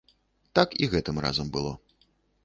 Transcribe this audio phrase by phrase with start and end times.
[0.59, 1.73] Так і гэтым разам было.